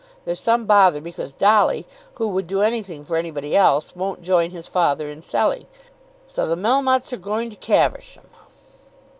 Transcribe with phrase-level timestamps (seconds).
[0.25, 4.65] There's some bother because Dolly, who would do anything for anybody else, won't join his
[4.65, 5.67] father in selling.
[6.25, 8.25] So the Melmottes are going to Caversham!"